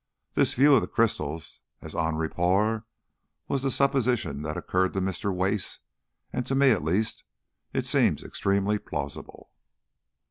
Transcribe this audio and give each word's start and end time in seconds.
This 0.33 0.55
view 0.55 0.73
of 0.73 0.81
the 0.81 0.87
crystals 0.87 1.59
as 1.79 1.93
en 1.93 2.15
rapport 2.15 2.85
was 3.47 3.61
the 3.61 3.69
supposition 3.69 4.41
that 4.41 4.57
occurred 4.57 4.93
to 4.93 4.99
Mr. 4.99 5.31
Wace, 5.31 5.77
and 6.33 6.43
to 6.47 6.55
me 6.55 6.71
at 6.71 6.81
least 6.81 7.23
it 7.71 7.85
seems 7.85 8.23
extremely 8.23 8.79
plausible.... 8.79 9.51